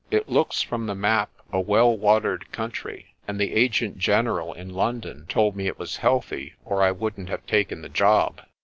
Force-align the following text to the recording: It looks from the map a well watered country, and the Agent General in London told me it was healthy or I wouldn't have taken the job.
It 0.09 0.27
looks 0.27 0.63
from 0.63 0.87
the 0.87 0.95
map 0.95 1.29
a 1.53 1.59
well 1.59 1.95
watered 1.95 2.51
country, 2.51 3.13
and 3.27 3.39
the 3.39 3.53
Agent 3.53 3.99
General 3.99 4.51
in 4.51 4.73
London 4.73 5.27
told 5.29 5.55
me 5.55 5.67
it 5.67 5.77
was 5.77 5.97
healthy 5.97 6.55
or 6.65 6.81
I 6.81 6.89
wouldn't 6.91 7.29
have 7.29 7.45
taken 7.45 7.83
the 7.83 7.87
job. 7.87 8.41